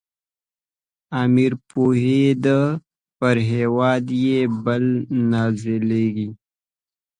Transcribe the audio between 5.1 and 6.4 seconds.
نازلیږي.